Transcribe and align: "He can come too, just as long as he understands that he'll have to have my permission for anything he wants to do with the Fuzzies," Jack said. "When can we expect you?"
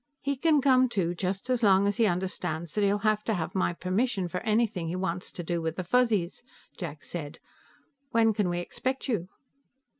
"He 0.23 0.35
can 0.35 0.61
come 0.61 0.89
too, 0.89 1.13
just 1.13 1.47
as 1.47 1.61
long 1.61 1.85
as 1.85 1.97
he 1.97 2.07
understands 2.07 2.73
that 2.73 2.83
he'll 2.83 2.97
have 3.05 3.23
to 3.25 3.35
have 3.35 3.53
my 3.53 3.71
permission 3.71 4.27
for 4.27 4.39
anything 4.39 4.87
he 4.87 4.95
wants 4.95 5.31
to 5.31 5.43
do 5.43 5.61
with 5.61 5.75
the 5.75 5.83
Fuzzies," 5.83 6.41
Jack 6.75 7.03
said. 7.03 7.37
"When 8.09 8.33
can 8.33 8.49
we 8.49 8.57
expect 8.61 9.07
you?" 9.07 9.27